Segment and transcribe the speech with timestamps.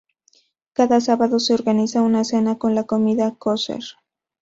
[0.73, 3.83] Cada sábado se organiza una cena con la comida kosher.